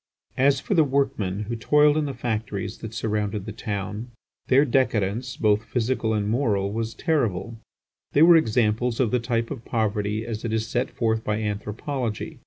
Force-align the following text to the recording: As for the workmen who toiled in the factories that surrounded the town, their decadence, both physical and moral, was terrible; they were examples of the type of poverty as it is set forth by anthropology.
As 0.39 0.59
for 0.59 0.73
the 0.73 0.83
workmen 0.83 1.41
who 1.41 1.55
toiled 1.55 1.95
in 1.95 2.05
the 2.05 2.15
factories 2.15 2.79
that 2.79 2.91
surrounded 2.95 3.45
the 3.45 3.51
town, 3.51 4.09
their 4.47 4.65
decadence, 4.65 5.37
both 5.37 5.63
physical 5.63 6.15
and 6.15 6.27
moral, 6.27 6.73
was 6.73 6.95
terrible; 6.95 7.59
they 8.13 8.23
were 8.23 8.35
examples 8.35 8.99
of 8.99 9.11
the 9.11 9.19
type 9.19 9.51
of 9.51 9.63
poverty 9.63 10.25
as 10.25 10.43
it 10.43 10.53
is 10.53 10.67
set 10.67 10.89
forth 10.89 11.23
by 11.23 11.37
anthropology. 11.43 12.39